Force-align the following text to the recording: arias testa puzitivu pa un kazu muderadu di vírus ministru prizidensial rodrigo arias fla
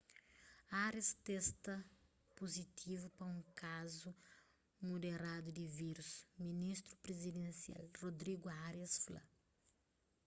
arias 0.85 1.09
testa 1.27 1.73
puzitivu 2.37 3.07
pa 3.17 3.23
un 3.33 3.39
kazu 3.61 4.09
muderadu 4.87 5.49
di 5.57 5.65
vírus 5.79 6.11
ministru 6.47 6.93
prizidensial 7.05 7.83
rodrigo 8.03 8.47
arias 8.67 8.93
fla 9.03 9.21